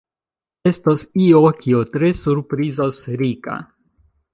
[0.71, 3.63] Estas io, kio tre surprizas Rika.